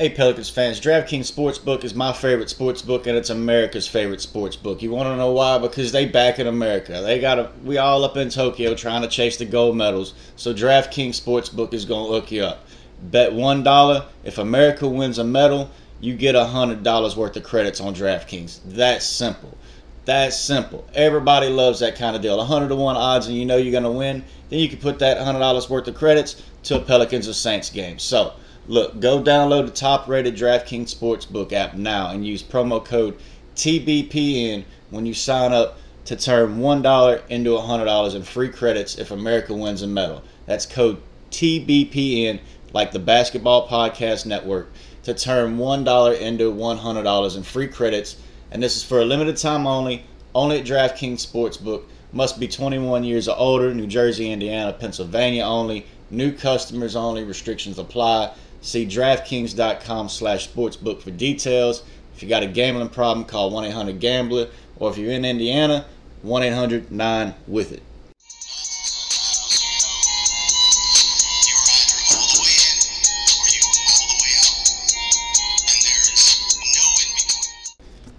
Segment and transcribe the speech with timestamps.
[0.00, 4.54] Hey Pelicans fans, DraftKings Sportsbook is my favorite sports book and it's America's favorite sports
[4.54, 4.80] book.
[4.80, 5.58] You want to know why?
[5.58, 7.02] Because they back in America.
[7.02, 10.14] They got a, we all up in Tokyo trying to chase the gold medals.
[10.36, 12.64] So DraftKings Sportsbook is going to hook you up.
[13.10, 15.68] Bet $1 if America wins a medal,
[15.98, 18.60] you get a $100 worth of credits on DraftKings.
[18.66, 19.58] That's simple.
[20.04, 20.86] That's simple.
[20.94, 22.38] Everybody loves that kind of deal.
[22.38, 24.24] 100 to 1 odds and you know you're going to win.
[24.48, 27.98] Then you can put that $100 worth of credits to a Pelicans or Saints game.
[27.98, 28.34] So,
[28.68, 33.18] Look, go download the top rated DraftKings Sportsbook app now and use promo code
[33.56, 39.54] TBPN when you sign up to turn $1 into $100 in free credits if America
[39.54, 40.22] wins a medal.
[40.44, 41.00] That's code
[41.30, 42.40] TBPN,
[42.74, 44.70] like the Basketball Podcast Network,
[45.04, 48.18] to turn $1 into $100 in free credits.
[48.50, 51.84] And this is for a limited time only, only at DraftKings Sportsbook.
[52.12, 55.86] Must be 21 years or older, New Jersey, Indiana, Pennsylvania only.
[56.10, 58.34] New customers only, restrictions apply.
[58.60, 61.84] See DraftKings.com slash sportsbook for details.
[62.14, 64.48] If you got a gambling problem, call 1 800 Gambler.
[64.76, 65.86] Or if you're in Indiana,
[66.22, 67.82] 1 800 9 with it.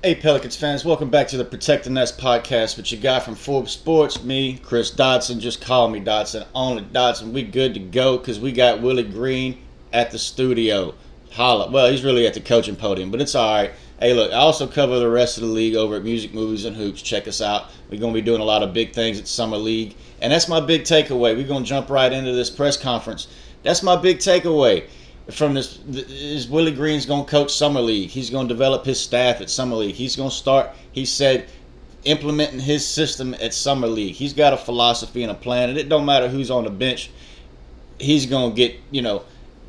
[0.01, 3.35] Hey Pelicans fans, welcome back to the Protect the Nest podcast with your guy from
[3.35, 5.41] Forbes Sports, me, Chris Dodson.
[5.41, 6.45] Just call me Dodson.
[6.55, 7.33] Only Dodson.
[7.33, 9.57] We good to go because we got Willie Green
[9.93, 10.93] at the studio.
[11.31, 11.69] Holla.
[11.69, 13.71] Well, he's really at the coaching podium, but it's all right.
[13.99, 16.75] Hey, look, I also cover the rest of the league over at Music, Movies, and
[16.75, 17.01] Hoops.
[17.01, 17.65] Check us out.
[17.89, 19.95] We're going to be doing a lot of big things at Summer League.
[20.21, 21.35] And that's my big takeaway.
[21.35, 23.27] We're going to jump right into this press conference.
[23.61, 24.87] That's my big takeaway
[25.31, 28.09] from this is Willie Green's going to coach Summer League.
[28.09, 29.95] He's going to develop his staff at Summer League.
[29.95, 31.47] He's going to start, he said,
[32.03, 34.15] implementing his system at Summer League.
[34.15, 37.11] He's got a philosophy and a plan, and it don't matter who's on the bench.
[37.99, 39.23] He's going to get, you know,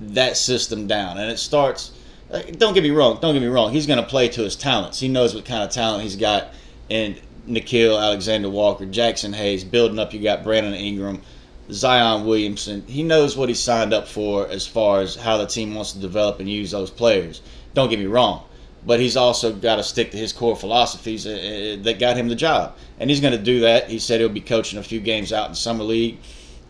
[0.08, 1.18] that system down.
[1.18, 1.92] And it starts.
[2.30, 3.18] Uh, don't get me wrong.
[3.20, 3.72] Don't get me wrong.
[3.72, 5.00] He's going to play to his talents.
[5.00, 6.48] He knows what kind of talent he's got.
[6.88, 10.12] And Nickeil Alexander Walker, Jaxson Hayes, building up.
[10.12, 11.22] You got Brandon Ingram,
[11.70, 12.84] Zion Williamson.
[12.86, 15.98] He knows what he signed up for as far as how the team wants to
[15.98, 17.42] develop and use those players.
[17.74, 18.44] Don't get me wrong.
[18.86, 22.28] But he's also got to stick to his core philosophies uh, uh, that got him
[22.28, 23.90] the job, and he's going to do that.
[23.90, 26.18] He said he'll be coaching a few games out in summer league.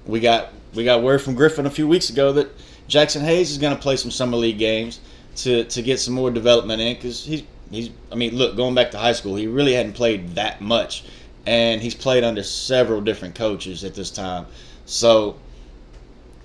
[0.06, 2.50] We got we got word from Griffin a few weeks ago that
[2.90, 4.98] Jaxson Hayes is going to play some summer league games
[5.36, 8.90] to to get some more development in because he's he's I mean look going back
[8.90, 11.04] to high school he really hadn't played that much.
[11.46, 14.46] And he's played under several different coaches at this time.
[14.84, 15.36] So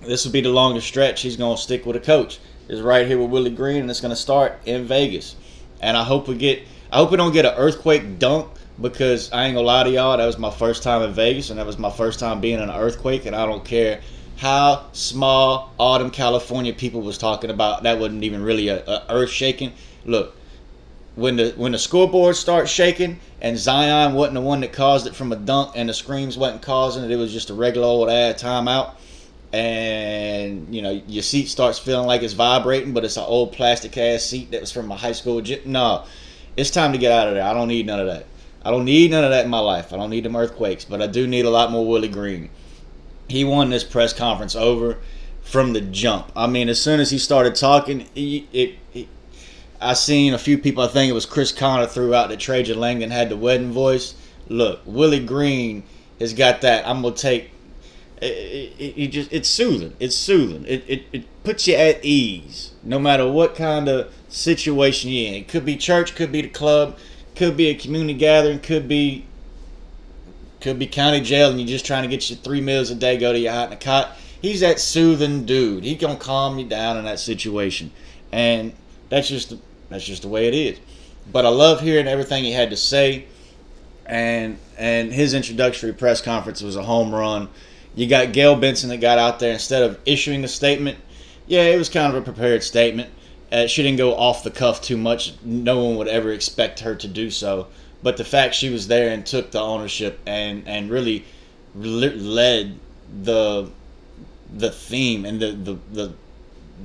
[0.00, 2.38] this will be the longest stretch he's going to stick with a coach.
[2.68, 5.36] Is right here with Willie Green and it's going to start in Vegas.
[5.80, 8.48] And I hope we get I hope we don't get an earthquake dunk
[8.80, 11.58] because I ain't gonna lie to y'all that was my first time in Vegas and
[11.58, 14.00] that was my first time being in an earthquake and I don't care
[14.36, 17.82] how small Autumn California people was talking about.
[17.84, 19.72] That wasn't even really a, a earth shaking.
[20.04, 20.36] Look,
[21.14, 25.14] when the when the scoreboard starts shaking and Zion wasn't the one that caused it
[25.14, 28.10] from a dunk and the screams wasn't causing it, it was just a regular old
[28.10, 28.92] ad timeout.
[29.52, 33.96] And you know your seat starts feeling like it's vibrating, but it's an old plastic
[33.96, 35.60] ass seat that was from a high school gym.
[35.64, 36.04] No,
[36.58, 37.44] it's time to get out of there.
[37.44, 38.26] I don't need none of that.
[38.62, 39.94] I don't need none of that in my life.
[39.94, 42.50] I don't need them earthquakes, but I do need a lot more Willie Green
[43.28, 44.98] he won this press conference over
[45.42, 46.32] from the jump.
[46.34, 49.08] I mean, as soon as he started talking, it, it,
[49.80, 50.82] I seen a few people.
[50.82, 54.14] I think it was Chris Connor threw out that Trajan Langdon had the wedding voice.
[54.48, 55.82] Look, Willie Green
[56.18, 56.86] has got that.
[56.86, 57.50] I'm gonna take.
[58.20, 59.94] It, it, it just it's soothing.
[60.00, 60.64] It's soothing.
[60.66, 65.34] It, it it puts you at ease, no matter what kind of situation you're in.
[65.34, 66.96] It could be church, could be the club,
[67.34, 69.26] could be a community gathering, could be
[70.66, 73.16] could be county jail and you're just trying to get your three meals a day,
[73.16, 74.16] go to your hot in a cot.
[74.42, 75.84] He's that soothing dude.
[75.84, 77.92] He gonna calm you down in that situation,
[78.32, 78.72] and
[79.08, 79.54] that's just
[79.88, 80.80] that's just the way it is.
[81.30, 83.26] But I love hearing everything he had to say,
[84.04, 87.48] and and his introductory press conference was a home run.
[87.94, 90.98] You got Gayle Benson that got out there instead of issuing a statement.
[91.46, 93.08] Yeah, it was kind of a prepared statement.
[93.52, 95.34] Uh, she didn't go off the cuff too much.
[95.44, 97.68] No one would ever expect her to do so
[98.06, 101.24] but the fact she was there and took the ownership and and really
[101.74, 102.78] led
[103.24, 103.68] the
[104.48, 106.12] the theme and the the the,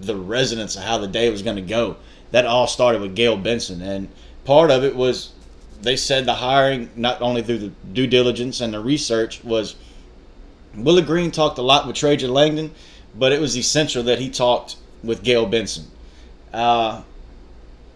[0.02, 1.96] the resonance of how the day was going to go
[2.32, 3.84] that all started with Gayle Benson.
[3.84, 4.10] And
[4.46, 5.34] part of it was
[5.84, 9.76] they said the hiring not only through the due diligence and the research was
[10.74, 12.72] Willie Green talked a lot with Trajan Langdon
[13.14, 15.86] but it was essential that he talked with Gayle Benson.
[16.52, 17.04] Uh,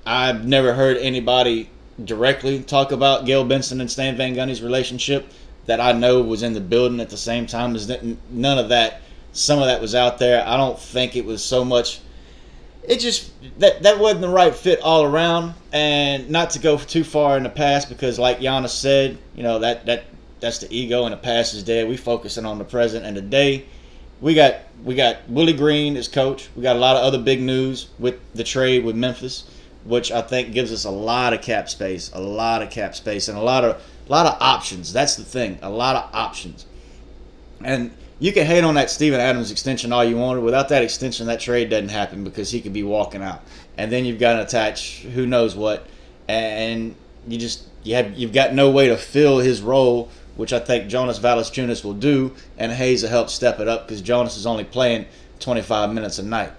[0.06, 1.72] I've never heard anybody
[2.04, 5.32] directly talk about Gayle Benson and Stan Van Gundy's relationship
[5.66, 7.76] that I know was in the building at the same time.
[7.76, 7.92] Is
[8.30, 9.02] none of that.
[9.32, 10.46] Some of that was out there.
[10.48, 12.00] I don't think it was so much.
[12.88, 17.04] it just that that wasn't the right fit all around, and not to go too
[17.04, 20.06] far in the past because, like Giannis said, you know that that
[20.40, 21.88] that's the ego and the past is dead.
[21.88, 23.66] We focusing on the present and the day.
[24.22, 26.50] We got we got Willie Green as coach.
[26.56, 29.46] We got a lot of other big news with the trade with Memphis,
[29.86, 33.28] which I think gives us a lot of cap space, a lot of cap space,
[33.28, 34.92] and a lot of a lot of options.
[34.92, 36.66] That's the thing, a lot of options,
[37.64, 40.42] and you can hate on that Steven Adams extension all you want.
[40.42, 43.42] Without that extension, that trade doesn't happen because he could be walking out.
[43.78, 45.86] And then you've got to attach who knows what,
[46.28, 46.96] and
[47.28, 50.90] you just you have you've got no way to fill his role, which I think
[50.90, 54.64] Jonas Valanciunas will do, and Hayes will help step it up because Jonas is only
[54.64, 55.06] playing
[55.40, 56.52] 25 minutes a night.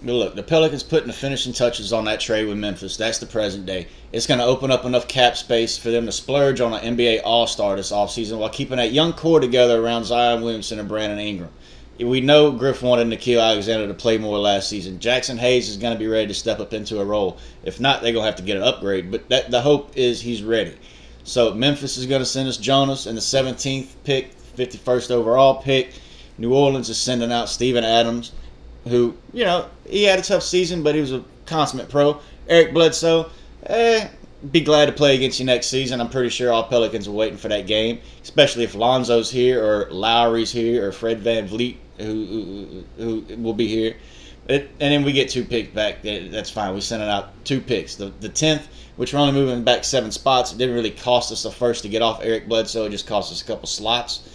[0.00, 2.96] Look, the Pelicans putting the finishing touches on that trade with Memphis.
[2.96, 3.88] That's the present day.
[4.12, 7.22] It's going to open up enough cap space for them to splurge on an NBA
[7.24, 11.18] All Star this offseason while keeping that young core together around Zion Williamson and Brandon
[11.18, 11.50] Ingram.
[11.98, 15.00] We know Griff wanted Nickeil Alexander to play more last season.
[15.00, 17.38] Jaxson Hayes is going to be ready to step up into a role.
[17.64, 19.10] If not, they're going to have to get an upgrade.
[19.10, 20.76] But that, the hope is he's ready.
[21.24, 25.92] So Memphis is going to send us Jonas in the 17th pick, 51st overall pick.
[26.38, 28.30] New Orleans is sending out Steven Adams
[28.88, 32.20] who, you know, he had a tough season, but he was a consummate pro.
[32.48, 33.30] Eric Bledsoe,
[33.66, 34.08] eh,
[34.50, 36.00] be glad to play against you next season.
[36.00, 39.90] I'm pretty sure all Pelicans are waiting for that game, especially if Lonzo's here or
[39.90, 43.96] Lowry's here or Fred VanVleet, who, who, who will be here.
[44.48, 46.02] It, and then we get two picks back.
[46.02, 46.74] That's fine.
[46.74, 47.96] We sent it out two picks.
[47.96, 50.52] The the tenth, which we're only moving back seven spots.
[50.52, 52.86] It didn't really cost us the first to get off Eric Bledsoe.
[52.86, 54.26] It just cost us a couple slots,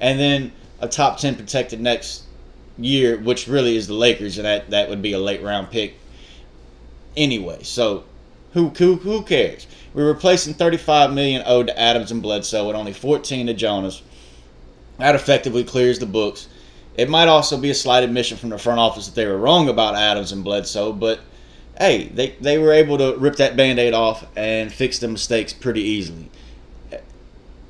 [0.00, 2.24] and then a top ten protected next
[2.84, 5.94] year, which really is the Lakers, and that, that would be a late round pick
[7.16, 7.62] anyway.
[7.62, 8.04] So
[8.52, 9.66] who who who cares?
[9.94, 14.02] We're replacing 35 million owed to Adams and Bledsoe with only 14 to Jonas.
[14.98, 16.48] That effectively clears the books.
[16.96, 19.68] It might also be a slight admission from the front office that they were wrong
[19.68, 21.20] about Adams and Bledsoe, but
[21.78, 25.80] hey, they, they were able to rip that band-aid off and fix the mistakes pretty
[25.80, 26.28] easily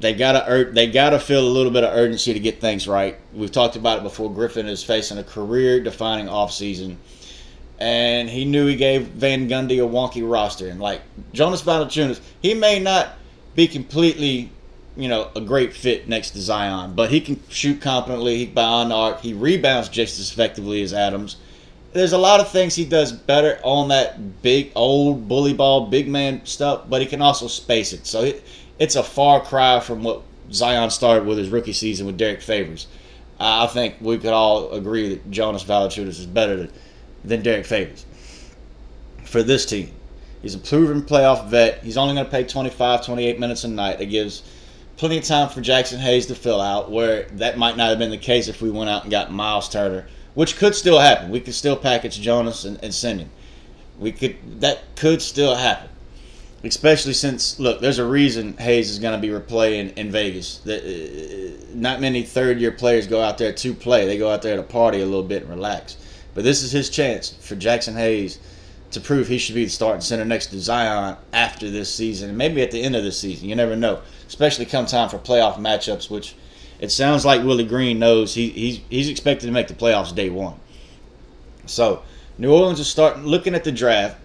[0.00, 3.16] they gotta they gotta feel a little bit of urgency to get things right.
[3.32, 4.32] We've talked about it before.
[4.32, 6.96] Griffin is facing a career-defining offseason,
[7.78, 10.68] and he knew he gave Van Gundy a wonky roster.
[10.68, 11.02] And like
[11.32, 13.10] Jonas Valanciunas, he may not
[13.54, 14.50] be completely,
[14.96, 18.38] you know, a great fit next to Zion, but he can shoot competently.
[18.38, 19.20] He beyond arc.
[19.20, 21.36] He rebounds just as effectively as Adams.
[21.92, 26.08] There's a lot of things he does better on that big old bully ball, big
[26.08, 28.06] man stuff, but he can also space it.
[28.06, 28.32] So
[28.80, 32.88] it's a far cry from what Zion started with his rookie season with Derrick Favors.
[33.38, 36.68] I think we could all agree that Jonas Valanciunas is better
[37.24, 38.04] than Derrick Favors
[39.24, 39.92] for this team.
[40.42, 41.82] He's a proven playoff vet.
[41.84, 43.98] He's only going to play 25, 28 minutes a night.
[43.98, 44.42] That gives
[44.96, 48.10] plenty of time for Jaxson Hayes to fill out, where that might not have been
[48.10, 51.30] the case if we went out and got Myles Turner, which could still happen.
[51.30, 53.30] We could still package Jonas and, and send him.
[53.98, 55.90] We could that could still happen
[56.64, 60.58] especially since look, there's a reason Hayes is going to be replaying in Vegas.
[60.58, 64.42] That uh, not many third year players go out there to play; they go out
[64.42, 65.96] there to party a little bit and relax.
[66.34, 68.38] But this is his chance for Jaxson Hayes
[68.92, 72.38] to prove he should be the starting center next to Zion after this season, and
[72.38, 73.48] maybe at the end of this season.
[73.48, 76.34] You never know, especially come time for playoff matchups, which
[76.80, 80.30] it sounds like Willie Green knows he, he's he's expected to make the playoffs day
[80.30, 80.54] one.
[81.66, 82.02] So
[82.38, 84.16] New Orleans is starting looking at the draft.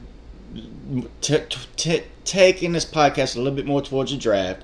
[1.22, 1.40] T-
[1.76, 4.64] t- taking this podcast a little bit more towards the draft.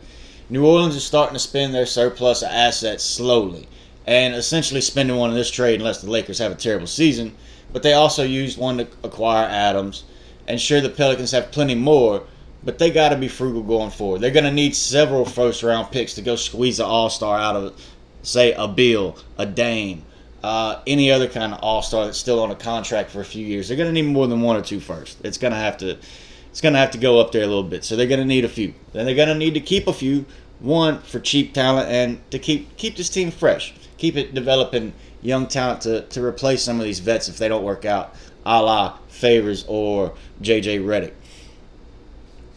[0.50, 3.68] New Orleans is starting to spend their surplus of assets slowly
[4.06, 7.36] and essentially spending one in this trade unless the Lakers have a terrible season.
[7.72, 10.04] But they also used one to acquire Adams.
[10.48, 12.24] And sure, the Pelicans have plenty more,
[12.64, 14.22] but they got to be frugal going forward.
[14.22, 17.56] They're going to need several first round picks to go squeeze an all star out
[17.56, 17.82] of,
[18.24, 20.04] say, a Beal, a Dame,
[20.44, 23.46] uh, any other kind of all star that's still on a contract for a few
[23.46, 23.68] years.
[23.68, 25.20] They're going to need more than one or two first.
[25.24, 25.98] It's going to have to
[26.50, 27.86] it's going to have to go up there a little bit.
[27.86, 28.74] So they're going to need a few.
[28.92, 30.26] Then they're going to need to keep a few.
[30.60, 35.48] One for cheap talent and to keep keep this team fresh, keep it developing young
[35.48, 38.98] talent to, to replace some of these vets if they don't work out, a la
[39.08, 41.14] Favors or JJ Redick.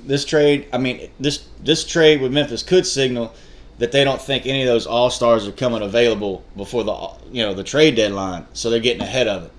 [0.00, 3.32] This trade, I mean, this this trade with Memphis could signal
[3.78, 7.42] that they don't think any of those all stars are coming available before the you
[7.42, 9.52] know the trade deadline, so they're getting ahead of it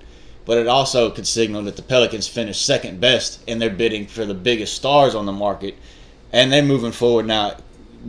[0.46, 4.26] but it also could signal that the Pelicans finished second best in their bidding for
[4.26, 5.76] the biggest stars on the market,
[6.32, 7.58] and they're moving forward now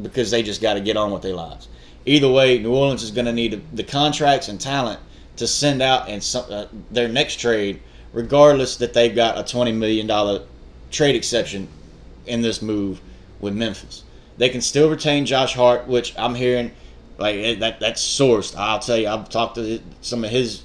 [0.02, 1.68] because they just got to get on with their lives.
[2.04, 5.00] Either way, New Orleans is going to need the contracts and talent
[5.36, 7.80] to send out in some, uh, their next trade,
[8.12, 10.42] regardless that they've got a twenty million dollar
[10.90, 11.66] trade exception
[12.26, 13.00] in this move
[13.40, 14.04] with Memphis.
[14.38, 16.72] They can still retain Josh Hart, which I'm hearing
[17.18, 18.56] like that that's sourced.
[18.56, 20.62] I'll tell you, I've talked to some of his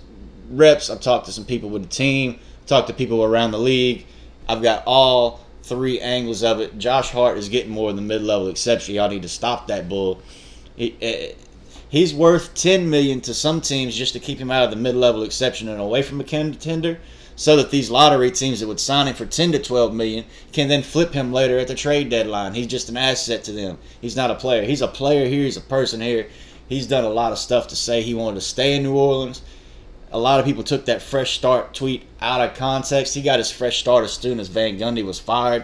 [0.49, 0.89] reps.
[0.89, 2.39] I've talked to some people with the team.
[2.65, 4.05] talked to people around the league.
[4.47, 6.77] I've got all three angles of it.
[6.77, 8.95] Josh Hart is getting more than the mid-level exception.
[8.95, 10.21] Y'all need to stop that bull.
[10.75, 11.33] He, eh,
[11.89, 15.23] he's worth 10 million to some teams just to keep him out of the mid-level
[15.23, 16.99] exception and away from a contender
[17.41, 20.67] so that these lottery teams that would sign him for 10 to 12 million can
[20.67, 22.53] then flip him later at the trade deadline.
[22.53, 23.79] He's just an asset to them.
[23.99, 24.63] He's not a player.
[24.63, 25.45] He's a player here.
[25.45, 26.27] He's a person here.
[26.69, 29.41] He's done a lot of stuff to say he wanted to stay in New Orleans.
[30.11, 33.15] A lot of people took that fresh start tweet out of context.
[33.15, 35.63] He got his fresh start as soon as Van Gundy was fired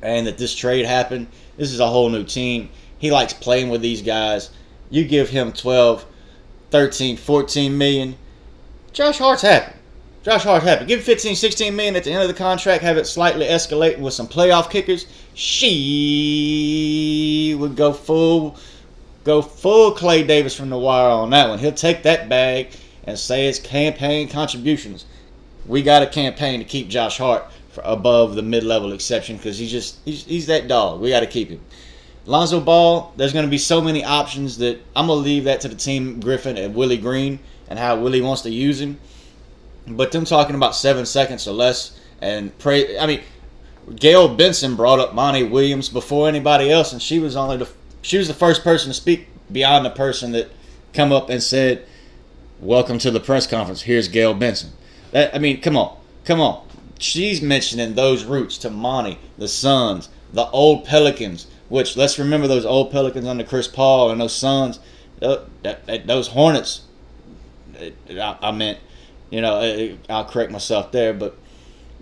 [0.00, 1.26] and that this trade happened.
[1.58, 2.70] This is a whole new team.
[2.98, 4.48] He likes playing with these guys.
[4.88, 6.06] You give him 12,
[6.70, 8.16] 13, 14 million.
[8.94, 9.74] Josh Hart's happy.
[10.22, 10.84] Josh Hart happy.
[10.84, 12.84] Give him 15, 16 million at the end of the contract.
[12.84, 15.06] Have it slightly escalate with some playoff kickers.
[15.34, 16.36] She
[17.58, 18.56] would go full,
[19.24, 21.58] go full Clay Davis from the wire on that one.
[21.58, 22.68] He'll take that bag
[23.04, 25.06] and say it's campaign contributions.
[25.66, 27.44] We got a campaign to keep Josh Hart
[27.82, 31.00] above the mid-level exception because he's just he's, he's that dog.
[31.00, 31.60] We got to keep him.
[32.26, 35.62] Lonzo Ball, there's going to be so many options that I'm going to leave that
[35.62, 39.00] to the team Griffin and Willie Green and how Willie wants to use him.
[39.86, 42.98] But them talking about seven seconds or less and pray.
[42.98, 43.20] I mean,
[43.96, 47.68] Gayle Benson brought up Monty Williams before anybody else, and she was only the
[48.00, 50.50] she was the first person to speak beyond the person that
[50.94, 51.84] come up and said,
[52.60, 53.82] "Welcome to the press conference.
[53.82, 54.70] Here's Gayle Benson."
[55.10, 56.66] That I mean, come on, come on.
[56.98, 61.48] She's mentioning those roots to Monty, the Suns, the old Pelicans.
[61.68, 64.78] Which let's remember those old Pelicans under Chris Paul and those Suns,
[65.22, 65.38] uh,
[66.04, 66.82] those Hornets.
[68.20, 68.78] I meant,
[69.32, 71.38] you know, I'll correct myself there, but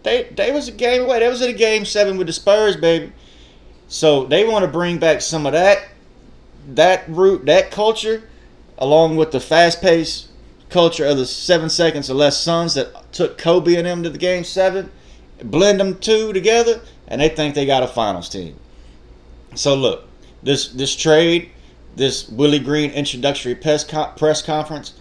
[0.03, 1.21] they they was a game away.
[1.21, 3.13] They was in a game seven with the Spurs, baby.
[3.87, 5.89] So they want to bring back some of that
[6.75, 8.29] that root, that culture,
[8.79, 10.29] along with the fast paced
[10.71, 14.19] culture of the seven seconds or less Suns that took Kobe and them to the
[14.19, 14.91] game seven,
[15.45, 18.57] blend them two together, and they think they got a finals team.
[19.55, 20.09] So look,
[20.43, 21.51] this this trade,
[21.95, 23.85] this Willie Green introductory press
[24.17, 24.95] press conference,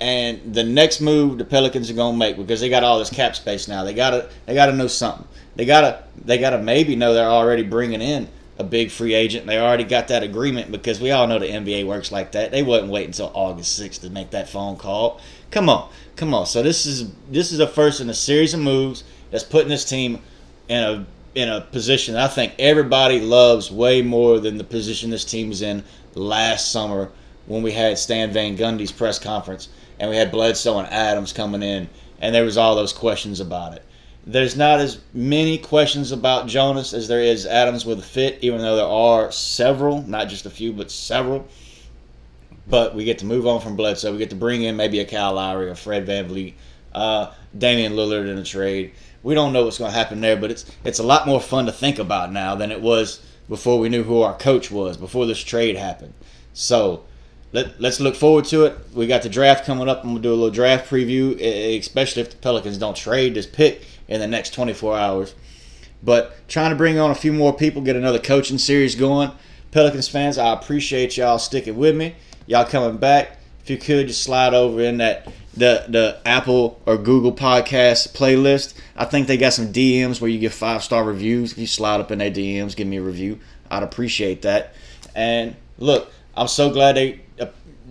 [0.00, 3.34] and the next move the Pelicans are gonna make because they got all this cap
[3.34, 3.84] space now.
[3.84, 5.26] They gotta they gotta know something.
[5.56, 8.28] They gotta they gotta maybe know they're already bringing in
[8.58, 9.46] a big free agent.
[9.46, 12.50] They already got that agreement because we all know the NBA works like that.
[12.50, 15.20] They wouldn't wait until August 6th to make that phone call.
[15.50, 16.46] Come on, come on.
[16.46, 19.84] So this is this is a first in a series of moves that's putting this
[19.84, 20.20] team
[20.68, 25.24] in a in a position I think everybody loves way more than the position this
[25.24, 27.10] team was in last summer
[27.48, 31.62] when we had Stan Van Gundy's press conference and we had Bledsoe and Adams coming
[31.62, 31.88] in
[32.20, 33.84] and there was all those questions about it.
[34.26, 38.60] There's not as many questions about Jonas as there is Adams with a fit, even
[38.60, 41.48] though there are several, not just a few, but several.
[42.68, 44.12] But we get to move on from Bledsoe.
[44.12, 46.52] We get to bring in maybe a Kyle Lowry or Fred VanVleet,
[46.94, 48.92] uh, Damian Lillard in a trade.
[49.22, 51.64] We don't know what's going to happen there, but it's it's a lot more fun
[51.64, 55.24] to think about now than it was before we knew who our coach was, before
[55.24, 56.12] this trade happened.
[56.52, 57.04] So
[57.52, 58.78] let, let's look forward to it.
[58.94, 60.04] We got the draft coming up.
[60.04, 61.40] I'm to do a little draft preview,
[61.78, 65.34] especially if the Pelicans don't trade this pick in the next 24 hours.
[66.02, 69.32] But trying to bring on a few more people, get another coaching series going.
[69.70, 72.14] Pelicans fans, I appreciate y'all sticking with me.
[72.46, 73.38] Y'all coming back.
[73.62, 75.28] If you could just slide over in that
[75.58, 78.74] the the Apple or Google podcast playlist.
[78.96, 81.52] I think they got some DMs where you get five star reviews.
[81.52, 83.40] If you slide up in their DMs, give me a review.
[83.70, 84.74] I'd appreciate that.
[85.14, 87.20] And look, I'm so glad they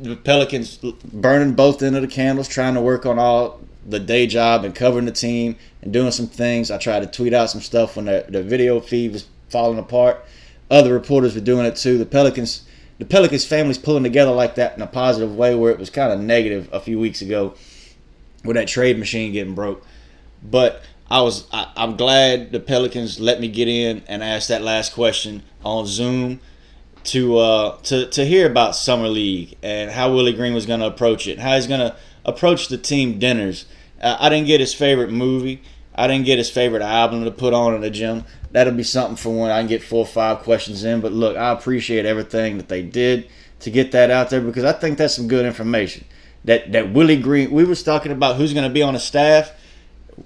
[0.02, 4.28] the Pelicans burning both end of the candles, trying to work on all the day
[4.28, 6.70] job and covering the team and doing some things.
[6.70, 10.24] I tried to tweet out some stuff when the, the video feed was falling apart.
[10.70, 11.98] Other reporters were doing it too.
[11.98, 12.66] The Pelicans,
[12.98, 16.12] the Pelicans family's pulling together like that in a positive way, where it was kind
[16.12, 17.56] of negative a few weeks ago
[18.44, 19.86] with that trade machine getting broke.
[20.44, 24.62] But I was, I, I'm glad the Pelicans let me get in and ask that
[24.62, 26.42] last question on Zoom
[27.08, 30.88] to uh, to to hear about summer league and how Willie Green was going to
[30.88, 31.96] approach it, how he's going to
[32.26, 33.66] approach the team dinners
[34.02, 35.62] uh, I didn't get his favorite movie.
[35.96, 38.24] I didn't get his favorite album to put on in the gym.
[38.52, 41.02] That'll be something for when I can get four or five questions in.
[41.02, 43.30] But look, I appreciate everything that they did
[43.62, 46.06] to get that out there because I think that's some good information.
[46.46, 49.52] That that Willie Green, we was talking about who's going to be on the staff.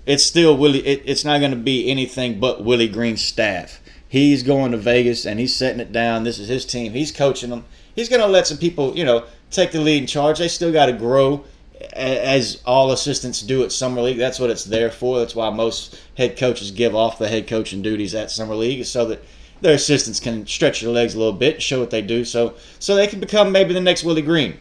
[0.06, 0.86] It's still Willie.
[0.86, 3.81] It, it's not going to be anything but Willie Green's staff.
[4.12, 6.26] He's going to Vegas and he's setting it down.
[6.26, 6.92] This is his team.
[6.92, 7.64] He's coaching them.
[7.96, 10.38] He's going to let some people, you know, take the lead and charge.
[10.38, 11.46] They still got to grow
[11.94, 14.18] as all assistants do at summer league.
[14.18, 15.20] That's what it's there for.
[15.20, 19.06] That's why most head coaches give off the head coaching duties at summer league, so
[19.06, 19.24] that
[19.62, 22.96] their assistants can stretch their legs a little bit, show what they do, so so
[22.96, 24.60] they can become maybe the next Willie Green,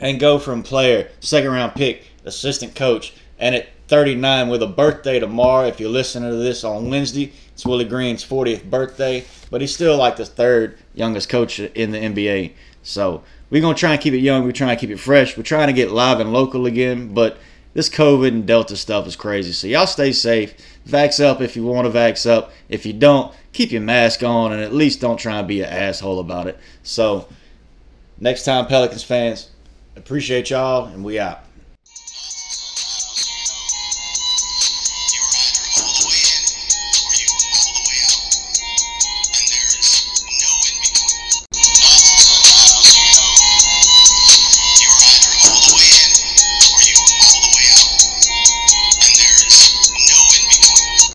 [0.00, 5.20] and go from player, second round pick, assistant coach, and at 39 with a birthday
[5.20, 5.66] tomorrow.
[5.66, 9.96] If you're listening to this on Wednesday, it's Willie Green's 40th birthday, but he's still
[9.96, 12.52] like the third youngest coach in the NBA.
[12.82, 14.44] So we're gonna try and keep it young.
[14.44, 15.36] We're trying to keep it fresh.
[15.36, 17.38] We're trying to get live and local again, but
[17.74, 19.52] this COVID and Delta stuff is crazy.
[19.52, 20.54] So y'all stay safe.
[20.88, 22.52] Vax up if you want to vax up.
[22.68, 25.68] If you don't, keep your mask on and at least don't try and be an
[25.68, 26.58] asshole about it.
[26.82, 27.28] So
[28.18, 29.50] next time, Pelicans fans,
[29.96, 31.44] appreciate y'all and we out.